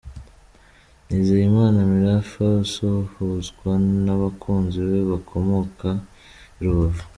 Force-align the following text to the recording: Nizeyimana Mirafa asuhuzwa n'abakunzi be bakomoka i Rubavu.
Nizeyimana 1.07 1.77
Mirafa 1.93 2.43
asuhuzwa 2.63 3.71
n'abakunzi 4.05 4.79
be 4.89 4.99
bakomoka 5.11 5.87
i 6.59 6.63
Rubavu. 6.67 7.03